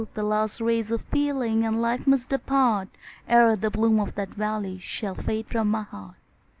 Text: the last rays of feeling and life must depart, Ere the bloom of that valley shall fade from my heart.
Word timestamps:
the 0.15 0.23
last 0.23 0.59
rays 0.59 0.89
of 0.89 0.99
feeling 1.03 1.63
and 1.63 1.79
life 1.79 2.07
must 2.07 2.29
depart, 2.29 2.89
Ere 3.29 3.55
the 3.55 3.69
bloom 3.69 3.99
of 3.99 4.15
that 4.15 4.29
valley 4.29 4.79
shall 4.79 5.13
fade 5.13 5.45
from 5.47 5.69
my 5.69 5.83
heart. 5.83 6.15